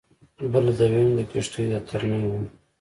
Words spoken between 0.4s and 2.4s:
بله د وین د کښتیو د ترمیم وه